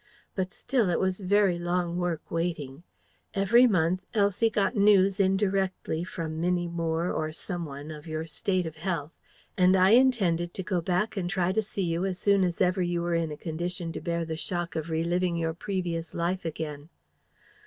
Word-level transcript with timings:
But 0.33 0.51
still, 0.51 0.89
it 0.89 0.99
was 0.99 1.19
very 1.19 1.59
long 1.59 1.95
work 1.97 2.31
waiting. 2.31 2.81
Every 3.35 3.67
month, 3.67 4.03
Elsie 4.15 4.49
got 4.49 4.75
news 4.75 5.19
indirectly 5.19 6.03
from 6.03 6.41
Minnie 6.41 6.67
Moore 6.67 7.11
or 7.11 7.31
someone 7.31 7.91
of 7.91 8.07
your 8.07 8.25
state 8.25 8.65
of 8.65 8.77
health; 8.77 9.11
and 9.59 9.75
I 9.75 9.91
intended 9.91 10.55
to 10.55 10.63
go 10.63 10.81
back 10.81 11.15
and 11.17 11.29
try 11.29 11.51
to 11.51 11.61
see 11.61 11.83
you 11.83 12.03
as 12.07 12.17
soon 12.17 12.43
as 12.43 12.59
ever 12.61 12.81
you 12.81 13.03
were 13.03 13.13
in 13.13 13.29
a 13.31 13.37
condition 13.37 13.91
to 13.91 14.01
bear 14.01 14.25
the 14.25 14.35
shock 14.37 14.75
of 14.75 14.89
re 14.89 15.03
living 15.03 15.35
your 15.35 15.53
previous 15.53 16.15
life 16.15 16.45
again. 16.45 16.89